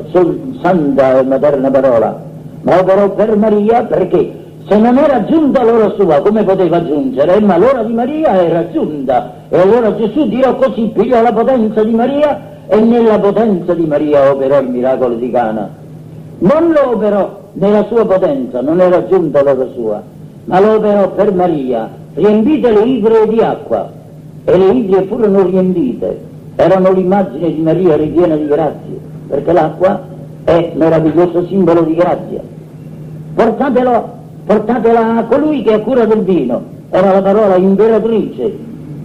[0.62, 2.22] santa e materna parola,
[2.62, 7.40] ma operò per Maria perché se non era giunta l'ora sua, come poteva giungere?
[7.40, 9.34] Ma l'ora di Maria era giunta.
[9.50, 14.32] E allora Gesù dirò così, pigliò la potenza di Maria e nella potenza di Maria
[14.32, 15.70] operò il miracolo di Cana.
[16.38, 20.04] Non lo operò nella sua potenza, non era giunta l'ora sua,
[20.46, 21.90] ma lo operò per Maria.
[22.14, 23.90] Riempite le idre di acqua.
[24.46, 26.28] E le idre furono riempite
[26.60, 30.02] erano l'immagine di Maria ripiena di grazie, perché l'acqua
[30.44, 32.42] è meraviglioso simbolo di grazia.
[33.34, 34.10] Portatelo,
[34.46, 38.58] portatela a colui che ha cura del vino, era la parola imperatrice,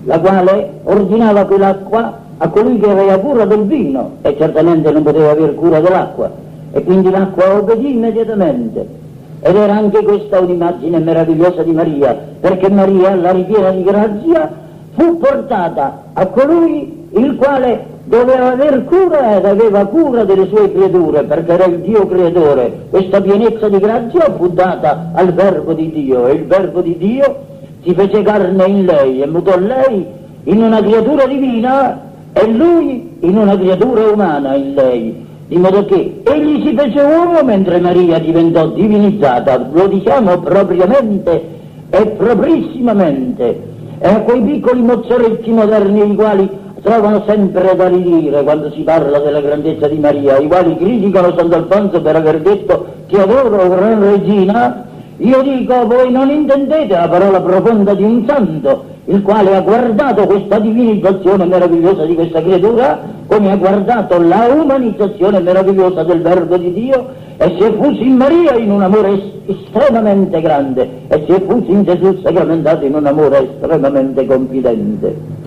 [0.03, 5.31] la quale ordinava quell'acqua a colui che aveva cura del vino e certamente non poteva
[5.31, 6.29] avere cura dell'acqua
[6.73, 9.03] e quindi l'acqua obbedì immediatamente.
[9.43, 14.51] Ed era anche questa un'immagine meravigliosa di Maria, perché Maria, la ripiena di grazia,
[14.97, 21.24] fu portata a colui il quale doveva aver cura ed aveva cura delle sue creature,
[21.24, 22.87] perché era il Dio creatore.
[22.90, 27.37] Questa pienezza di grazia fu data al Verbo di Dio e il Verbo di Dio
[27.83, 30.07] si fece carne in lei e mutò lei
[30.44, 32.00] in una creatura divina
[32.33, 35.27] e lui in una creatura umana in lei.
[35.46, 41.42] Di modo che egli si fece uomo mentre Maria diventò divinizzata, lo diciamo propriamente
[41.90, 43.72] e proprissimamente.
[43.98, 46.48] E a quei piccoli mozzaretti moderni i quali
[46.85, 52.03] trovano sempre da ridire quando si parla della grandezza di Maria, i quali criticano Sant'Alfonso
[52.03, 54.85] per aver detto che adoro gran regina,
[55.16, 60.27] io dico voi non intendete la parola profonda di un santo, il quale ha guardato
[60.27, 66.70] questa divinizzazione meravigliosa di questa creatura, come ha guardato la umanizzazione meravigliosa del Verbo di
[66.70, 67.07] Dio
[67.38, 71.70] e si è fuso in Maria in un amore estremamente grande e si è fuso
[71.70, 75.43] in Gesù sacramentato in un amore estremamente confidente.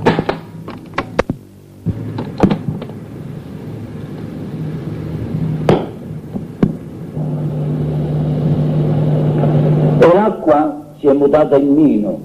[11.18, 12.20] Mutata in vino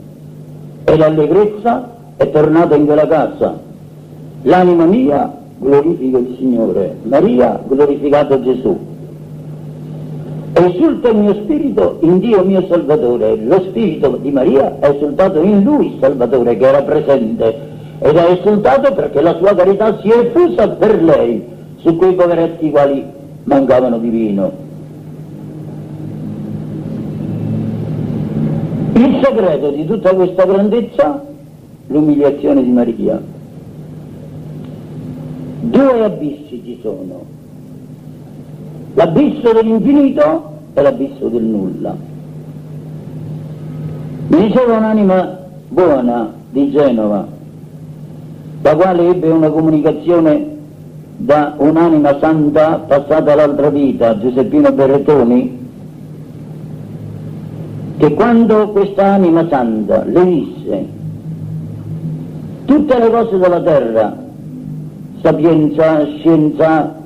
[0.85, 3.59] e l'allegrezza è tornata in quella casa.
[4.43, 8.79] L'anima mia glorifica il Signore, Maria glorificato Gesù.
[10.55, 15.63] Esulta il mio spirito in Dio mio Salvatore, lo spirito di Maria è esultato in
[15.63, 20.69] Lui Salvatore che era presente ed è esultato perché la sua carità si è fusa
[20.69, 21.43] per lei
[21.77, 23.05] su quei poveretti quali
[23.45, 24.53] mancavano di vino.
[29.03, 31.25] Il segreto di tutta questa grandezza,
[31.89, 33.21] l'umiliazione di Maria.
[35.61, 37.25] Due abissi ci sono,
[38.95, 41.97] l'abisso dell'infinito e l'abisso del nulla.
[44.29, 45.39] Mi diceva un'anima
[45.69, 47.27] buona di Genova,
[48.63, 50.47] la quale ebbe una comunicazione
[51.17, 55.62] da un'anima santa passata l'altra vita, Giuseppino Berrettoni,
[58.03, 60.87] che quando questa anima santa le disse
[62.65, 64.17] tutte le cose della terra,
[65.21, 66.97] sapienza, scienza,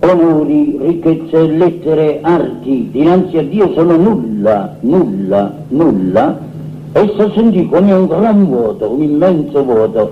[0.00, 6.38] onori, ricchezze, lettere, arti, dinanzi a Dio sono nulla, nulla, nulla,
[6.92, 10.10] essa sentì come un gran vuoto, un immenso vuoto,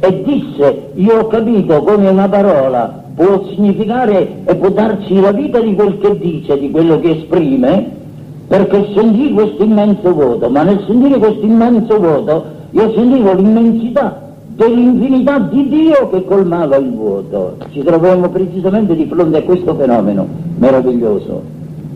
[0.00, 5.58] e disse, io ho capito come una parola può significare e può darci la vita
[5.58, 8.02] di quel che dice, di quello che esprime,
[8.46, 14.20] perché sentì questo immenso vuoto, ma nel sentire questo immenso vuoto io sentivo l'immensità
[14.56, 17.56] dell'infinità di Dio che colmava il vuoto.
[17.70, 20.26] Ci troviamo precisamente di fronte a questo fenomeno
[20.56, 21.42] meraviglioso.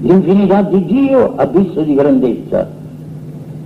[0.01, 2.69] L'infinità di Dio, abisso di grandezza.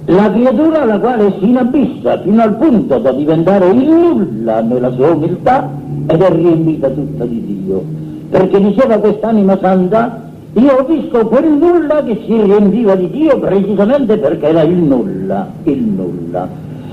[0.07, 5.11] La creatura alla quale si inabissa fino al punto da diventare il nulla nella sua
[5.11, 5.71] umiltà
[6.07, 7.85] ed è riempita tutta di Dio.
[8.31, 14.19] Perché diceva quest'anima santa, io ho visto quel nulla che si riempiva di Dio precisamente
[14.19, 16.47] perché era il nulla, il nulla.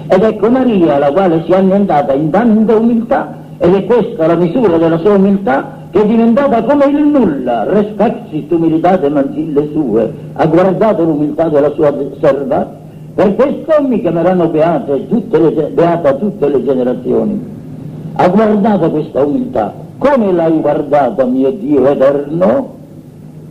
[0.07, 4.35] Ed ecco Maria, la quale si è annientata in tanta umiltà, ed è questa la
[4.35, 10.45] misura della sua umiltà, che è diventata come il nulla, respexit umilitate mancille sue, ha
[10.45, 12.77] guardato l'umiltà della sua serva,
[13.13, 17.57] per questo mi chiameranno beate tutte le, beata tutte le generazioni.
[18.13, 22.77] Ha guardato questa umiltà, come l'hai guardata mio Dio eterno?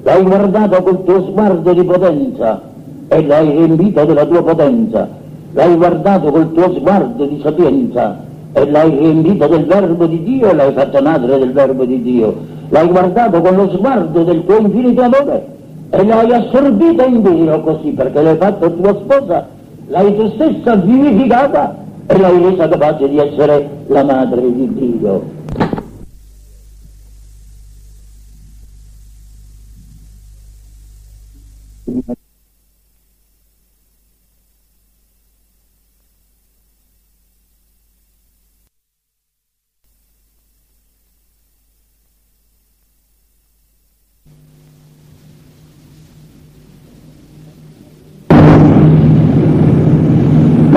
[0.08, 2.62] L'hai guardato col tuo sguardo di potenza
[3.08, 5.06] e l'hai riempito della tua potenza,
[5.52, 8.16] l'hai guardato col tuo sguardo di sapienza
[8.54, 12.34] e l'hai riempito del verbo di Dio e l'hai fatto madre del verbo di Dio,
[12.70, 15.46] l'hai guardato con lo sguardo del tuo infinito amore
[15.90, 19.46] e l'hai assorbita in Dio così perché l'hai fatto tua sposa,
[19.88, 25.36] l'hai tu stessa vivificata e l'hai resa capace di essere la madre di Dio.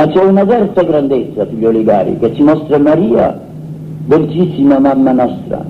[0.02, 3.40] Ma c'è una terza grandezza, figlioli cari, che ci mostra Maria,
[4.06, 5.66] dolcissima mamma nostra,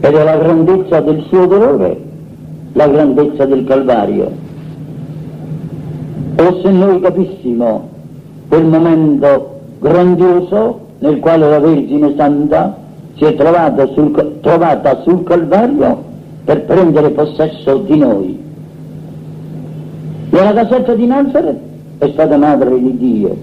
[0.00, 1.98] ed è la grandezza del suo dolore,
[2.72, 4.30] la grandezza del Calvario.
[6.36, 7.88] O se noi capissimo
[8.48, 12.76] quel momento grandioso nel quale la Vergine Santa
[13.16, 16.04] si è trovata sul, trovata sul Calvario
[16.44, 18.40] per prendere possesso di noi.
[20.28, 21.70] Nella casetta di Nazareth
[22.02, 23.36] è stata madre di Dio,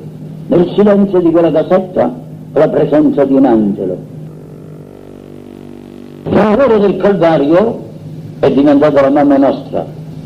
[0.48, 2.14] nel silenzio di quella casetta
[2.52, 3.98] la presenza di un angelo.
[6.26, 7.80] Il lavoro del Calvario
[8.40, 9.86] è diventata la mamma nostra,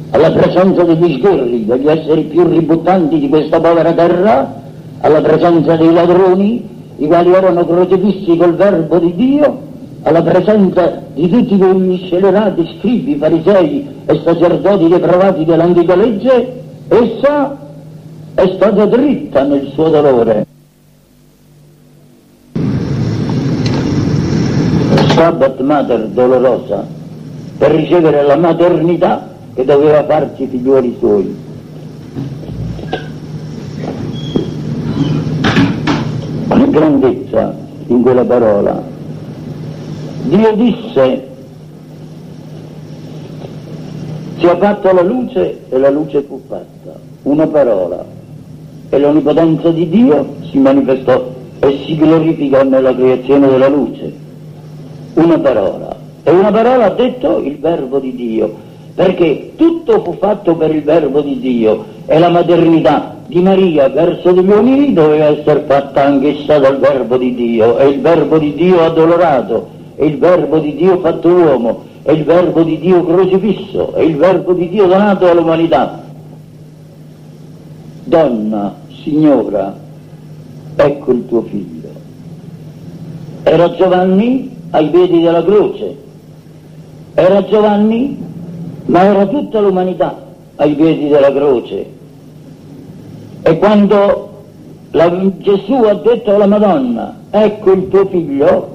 [0.09, 4.61] alla presenza degli sgherri, degli esseri più ributtanti di questa povera terra,
[5.01, 6.67] alla presenza dei ladroni,
[6.97, 9.59] i quali erano crocefissi col verbo di Dio,
[10.01, 17.61] alla presenza di tutti quegli scelerati scribi, farisei e sacerdoti depravati dell'antica legge, essa
[18.36, 20.45] è stata dritta nel suo dolore.
[25.09, 26.86] Stabat Mater dolorosa
[27.57, 31.41] per ricevere la maternità che doveva farci figlioli suoi.
[36.47, 37.55] Con grandezza
[37.88, 38.91] in quella parola
[40.23, 41.27] Dio disse,
[44.38, 48.05] sia fatta la luce e la luce fu fatta, una parola,
[48.94, 54.14] e l'onnipotenza di Dio si manifestò e si glorificò nella creazione della luce.
[55.16, 55.96] Una parola.
[56.22, 58.54] E una parola ha detto il verbo di Dio,
[58.94, 64.32] perché tutto fu fatto per il verbo di Dio e la maternità di Maria verso
[64.32, 68.84] gli uomini doveva essere fatta anch'essa dal verbo di Dio e il verbo di Dio
[68.84, 74.02] addolorato è il verbo di Dio fatto uomo, è il verbo di Dio crocifisso, è
[74.02, 76.04] il verbo di Dio donato all'umanità.
[78.04, 79.76] Donna, signora,
[80.76, 81.89] ecco il tuo figlio.
[83.43, 85.97] Era Giovanni ai piedi della croce,
[87.14, 88.18] era Giovanni,
[88.86, 90.18] ma era tutta l'umanità
[90.56, 91.86] ai piedi della croce.
[93.41, 94.43] E quando
[94.91, 98.74] la, Gesù ha detto alla Madonna, ecco il tuo figlio,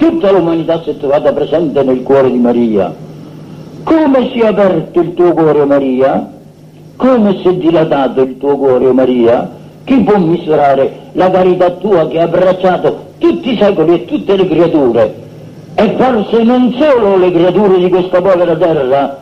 [0.00, 2.90] Tutta l'umanità si è trovata presente nel cuore di Maria.
[3.82, 6.39] Come si è aperto il tuo cuore, Maria?
[7.00, 9.50] Come si è dilatato il tuo cuore, Maria?
[9.84, 14.46] Chi può misurare la carità tua che ha abbracciato tutti i secoli e tutte le
[14.46, 15.14] creature?
[15.76, 19.18] E forse non solo le creature di questa povera terra,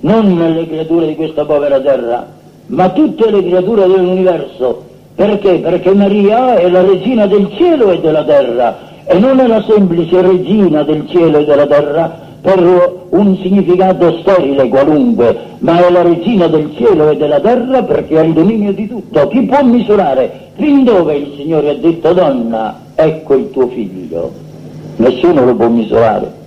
[0.00, 2.26] non le creature di questa povera terra,
[2.66, 4.82] ma tutte le creature dell'universo.
[5.14, 5.54] Perché?
[5.60, 8.76] Perché Maria è la regina del cielo e della terra
[9.06, 14.68] e non è la semplice regina del cielo e della terra per un significato sterile
[14.68, 18.88] qualunque, ma è la regina del cielo e della terra perché ha il dominio di
[18.88, 19.28] tutto.
[19.28, 24.32] Chi può misurare fin dove il Signore ha detto donna, ecco il tuo figlio?
[24.96, 26.40] Nessuno lo può misurare.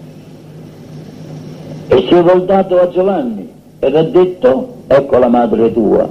[1.88, 6.10] E si è voltato a Giovanni ed ha detto, ecco la madre tua.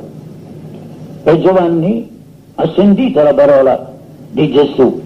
[1.25, 2.11] E Giovanni
[2.55, 3.93] ha sentito la parola
[4.31, 5.03] di Gesù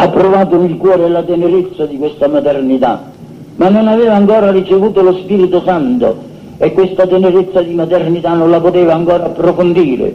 [0.00, 3.10] ha provato nel cuore la tenerezza di questa maternità,
[3.58, 6.16] ma non aveva ancora ricevuto lo Spirito Santo
[6.58, 10.14] e questa tenerezza di maternità non la poteva ancora approfondire.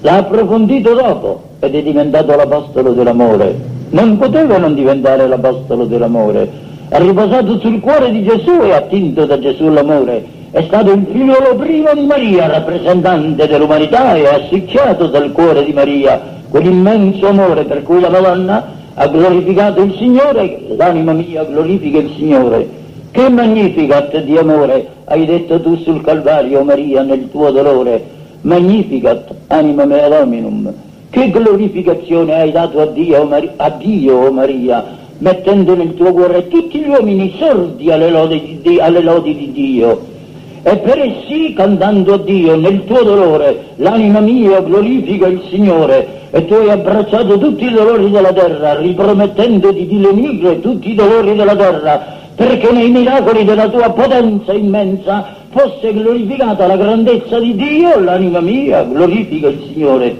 [0.00, 3.54] L'ha approfondito dopo ed è diventato l'apostolo dell'amore.
[3.90, 6.50] Non poteva non diventare l'apostolo dell'amore.
[6.88, 10.36] Ha riposato sul cuore di Gesù e attinto da Gesù l'amore.
[10.50, 16.36] È stato il figliolo primo di Maria, rappresentante dell'umanità e assicciato dal cuore di Maria
[16.48, 22.68] quell'immenso amore per cui la Madonna ha glorificato il Signore, l'anima mia glorifica il Signore.
[23.12, 28.02] Che magnificat di amore hai detto tu sul Calvario, Maria, nel tuo dolore.
[28.40, 30.72] Magnificat, anima mea dominum.
[31.10, 34.84] Che glorificazione hai dato a Dio, Mar- a Dio oh Maria,
[35.18, 40.16] mettendo nel tuo cuore tutti gli uomini sordi alle lodi di, alle lodi di Dio
[40.70, 46.44] e per essi cantando a Dio nel tuo dolore, l'anima mia glorifica il Signore e
[46.44, 51.56] tu hai abbracciato tutti i dolori della terra, ripromettendo di dilenire tutti i dolori della
[51.56, 52.04] terra,
[52.34, 58.82] perché nei miracoli della tua potenza immensa fosse glorificata la grandezza di Dio, l'anima mia
[58.82, 60.16] glorifica il Signore.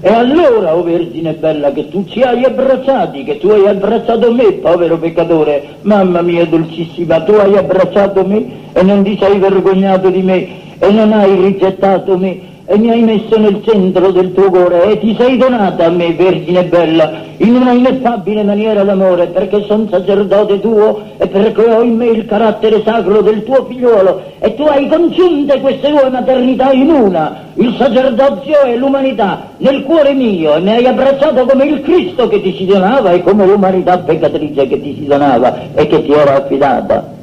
[0.00, 4.32] E allora, o oh Vergine bella, che tu ci hai abbracciati, che tu hai abbracciato
[4.32, 10.10] me, povero peccatore, mamma mia dolcissima, tu hai abbracciato me e non ti sei vergognato
[10.10, 10.46] di me
[10.78, 14.98] e non hai rigettato me e mi hai messo nel centro del tuo cuore e
[14.98, 20.60] ti sei donata a me, Vergine bella, in una ineffabile maniera d'amore, perché sono sacerdote
[20.60, 24.88] tuo e perché ho in me il carattere sacro del tuo figliuolo e tu hai
[24.88, 30.70] congiunte queste due maternità in una, il sacerdozio e l'umanità, nel cuore mio e mi
[30.70, 34.94] hai abbracciato come il Cristo che ti si donava e come l'umanità peccatrice che ti
[34.94, 37.13] si donava e che ti era affidata.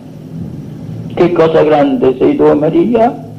[1.14, 3.30] Che cosa grande sei tu, Maria?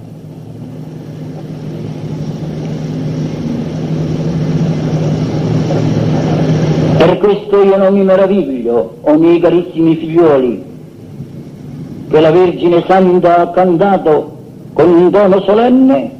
[6.98, 10.64] Per questo io non mi meraviglio, o miei carissimi figlioli,
[12.08, 14.36] che la Vergine Santa ha cantato
[14.74, 16.10] con un tono solenne,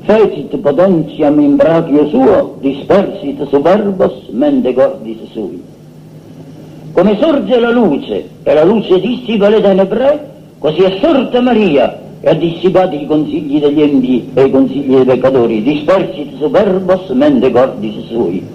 [0.00, 5.62] fecit potentiam in brachio suo, dispersit superbos mente cordis sui.
[6.92, 10.28] Come sorge la luce, e la luce dissipa le tenebre,
[10.60, 15.04] così è sorta Maria, e ha dissipato i consigli degli empi e i consigli dei
[15.04, 18.46] peccatori, dispersit superbos mente cordis sui.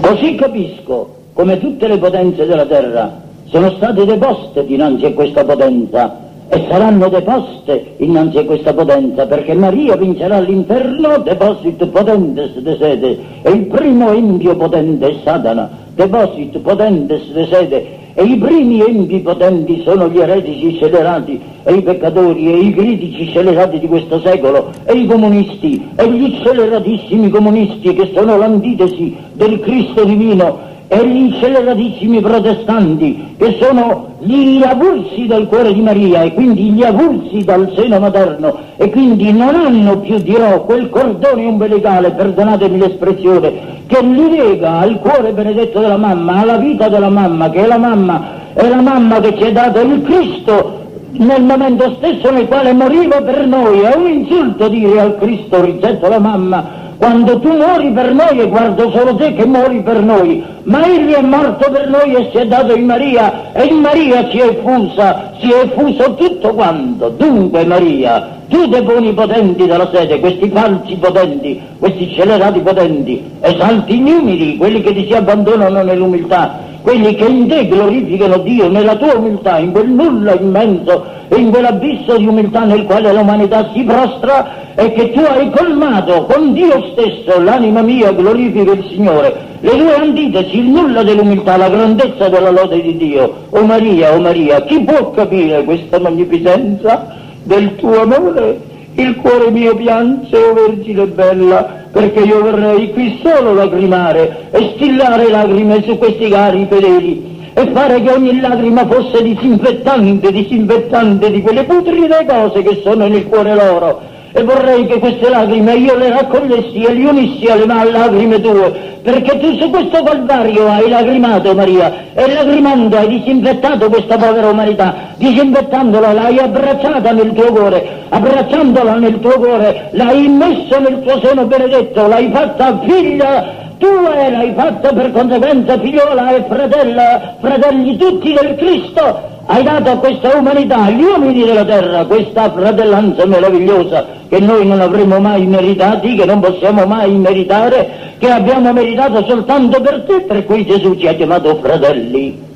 [0.00, 6.28] Così capisco come tutte le potenze della terra sono state deposte dinanzi a questa potenza
[6.48, 13.18] e saranno deposte innanzi a questa potenza, perché Maria vincerà l'inferno, deposit potentes de sede,
[13.42, 19.20] e il primo empio potente è Satana, deposit potentes de sede, e i primi empi
[19.20, 24.70] potenti sono gli eretici scelerati, e i peccatori, e i critici scelerati di questo secolo,
[24.84, 31.32] e i comunisti, e gli sceleratissimi comunisti che sono l'antitesi del Cristo divino, e gli
[31.34, 37.72] sceleratissimi protestanti che sono gli avulsi dal cuore di Maria e quindi gli avulsi dal
[37.76, 43.52] seno materno e quindi non hanno più, dirò, quel cordone umbilicale, perdonatemi l'espressione,
[43.86, 47.78] che li lega al cuore benedetto della mamma, alla vita della mamma, che è la
[47.78, 48.22] mamma,
[48.52, 50.78] è la mamma che ci ha dato il Cristo
[51.12, 53.82] nel momento stesso nel quale moriva per noi.
[53.82, 58.46] È un insulto dire al Cristo rigetto la mamma quando tu muori per noi e
[58.46, 62.36] guardo solo te che muori per noi, ma egli è morto per noi e si
[62.36, 67.08] è dato in Maria e in Maria si è fusa, si è fuso tutto quanto.
[67.08, 74.10] Dunque Maria, tu deponi potenti della sede, questi falsi potenti, questi scelerati potenti, esalti gli
[74.10, 79.14] umili, quelli che ti si abbandonano nell'umiltà, quelli che in te glorificano Dio nella tua
[79.14, 84.74] umiltà, in quel nulla immenso e in quell'abisso di umiltà nel quale l'umanità si prostra
[84.74, 89.48] e che tu hai colmato con Dio stesso, l'anima mia glorifica il Signore.
[89.60, 93.46] Le due antitesi, il nulla dell'umiltà, la grandezza della lode di Dio.
[93.50, 98.69] O Maria, o Maria, chi può capire questa magnificenza del tuo amore?
[98.94, 105.28] Il cuore mio piange, o Vergine bella, perché io vorrei qui solo lacrimare e stillare
[105.28, 111.64] lacrime su questi cari fedeli e fare che ogni lacrima fosse disinfettante, disinfettante di quelle
[111.64, 114.00] putride cose che sono nel cuore loro.
[114.32, 119.38] E vorrei che queste lacrime io le raccogliessi e le unissi alle lacrime tue, perché
[119.38, 126.12] tu su questo calvario hai lacrimato Maria, e lagrimando hai disinfettato questa povera umanità, disinfettandola
[126.12, 132.06] l'hai abbracciata nel tuo cuore, abbracciandola nel tuo cuore, l'hai messo nel tuo seno benedetto,
[132.06, 138.54] l'hai fatta figlia tua e l'hai fatta per conseguenza figliola e fratella, fratelli tutti del
[138.56, 144.66] Cristo, hai dato a questa umanità, agli uomini della terra, questa fratellanza meravigliosa che noi
[144.66, 150.20] non avremo mai meritati, che non possiamo mai meritare, che abbiamo meritato soltanto per te,
[150.20, 152.48] per cui Gesù ci ha chiamato fratelli.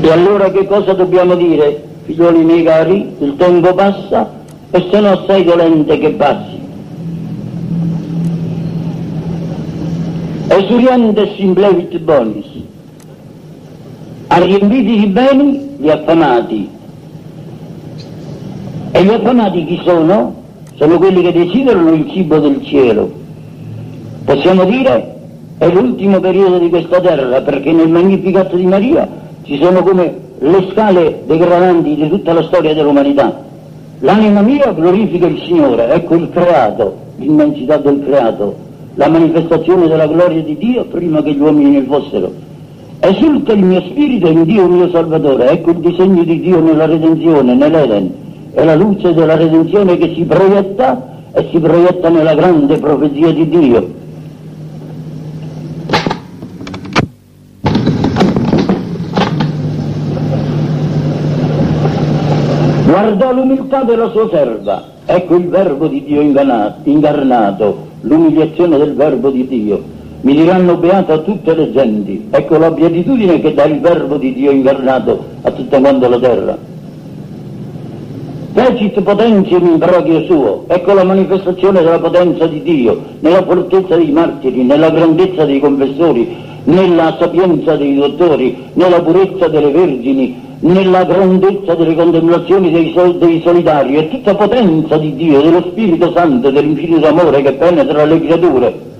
[0.00, 1.82] E allora che cosa dobbiamo dire?
[2.04, 6.56] Figlioli miei cari, il tempo passa e sono assai dolente che passi.
[10.48, 12.46] esurientes simplevit bonis,
[14.28, 16.68] ha riempiti di beni gli affamati.
[18.92, 20.44] E gli affamati chi sono?
[20.74, 23.10] Sono quelli che desiderano il cibo del cielo.
[24.24, 25.14] Possiamo dire
[25.58, 29.08] è l'ultimo periodo di questa terra perché nel Magnificat di Maria
[29.42, 33.45] ci sono come le scale degradanti di tutta la storia dell'umanità.
[34.00, 38.54] L'anima mia glorifica il Signore, ecco il creato, l'immensità del creato,
[38.94, 42.30] la manifestazione della gloria di Dio prima che gli uomini ne fossero.
[43.00, 47.54] Esulta il mio spirito in Dio mio Salvatore, ecco il disegno di Dio nella redenzione,
[47.54, 48.12] nell'Eden,
[48.52, 53.48] è la luce della redenzione che si proietta e si proietta nella grande profezia di
[53.48, 53.88] Dio.
[63.66, 69.82] L'umiltà della sua serva, ecco il verbo di Dio incarnato, l'umiliazione del verbo di Dio.
[70.20, 72.28] Mi diranno beato tutte le genti.
[72.30, 76.56] Ecco la beatitudine che dà il verbo di Dio incarnato a tutta quanta la terra.
[78.52, 84.12] Fecit potentium in brachio suo, ecco la manifestazione della potenza di Dio, nella fortezza dei
[84.12, 91.74] martiri, nella grandezza dei confessori, nella sapienza dei dottori, nella purezza delle vergini, nella grandezza
[91.74, 97.06] delle contemplazioni dei, sol- dei solidari e tutta potenza di Dio, dello Spirito Santo, dell'infinito
[97.06, 98.94] amore che penetra le creature.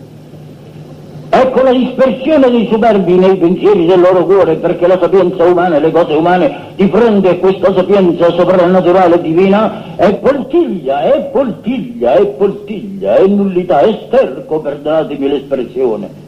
[1.29, 5.81] Ecco la dispersione dei superbi nei pensieri del loro cuore, perché la sapienza umana e
[5.81, 12.27] le cose umane di fronte a questa sapienza soprannaturale divina è poltiglia, è poltiglia, è
[12.27, 16.25] poltiglia, è nullità, è sterco, perdonatemi l'espressione.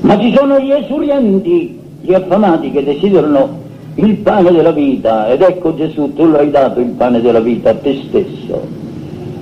[0.00, 1.77] Ma ci sono gli esurienti,
[2.08, 6.92] gli affamati che desiderano il pane della vita, ed ecco Gesù, tu l'hai dato il
[6.92, 8.66] pane della vita a te stesso,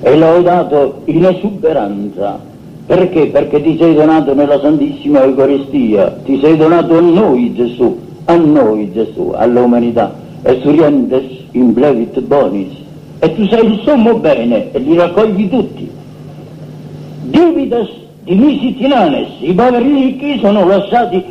[0.01, 2.39] e lo hai dato in esuberanza
[2.87, 3.27] perché?
[3.27, 8.93] Perché ti sei donato nella Santissima Eucaristia, ti sei donato a noi Gesù, a noi
[8.93, 10.15] Gesù, all'umanità.
[10.41, 12.71] E surientes implevit bonis.
[13.19, 15.89] E tu sei il sommo bene e li raccogli tutti.
[17.23, 17.89] Divides
[18.23, 21.21] dimisi tinanes, i poveri ricchi sono lasciati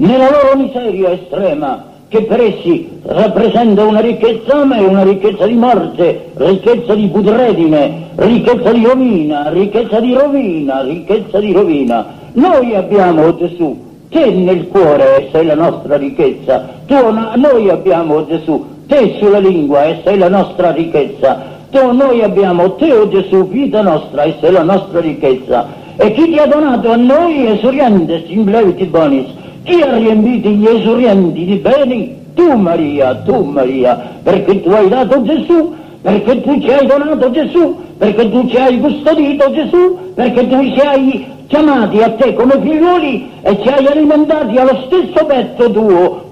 [0.00, 5.54] nella loro miseria estrema, che per essi rappresenta una ricchezza ma è una ricchezza di
[5.54, 12.06] morte, ricchezza di putredine, ricchezza di rovina, ricchezza di rovina, ricchezza di rovina.
[12.32, 13.78] Noi abbiamo, Gesù,
[14.08, 16.96] te nel cuore sei la nostra ricchezza, tu,
[17.36, 22.90] noi abbiamo, Gesù, te sulla lingua e sei la nostra ricchezza, tu, noi abbiamo te,
[22.90, 25.78] oh Gesù, vita nostra e sei la nostra ricchezza.
[25.96, 29.26] E chi ti ha donato a noi esurientes in bleviti bonis,
[29.70, 32.18] chi ha riempito gli esurienti di beni?
[32.34, 37.76] Tu Maria, tu Maria, perché tu hai dato Gesù, perché tu ci hai donato Gesù,
[37.96, 43.30] perché tu ci hai custodito Gesù, perché tu ci hai chiamati a te come figlioli
[43.42, 46.24] e ci hai alimentati allo stesso petto tuo,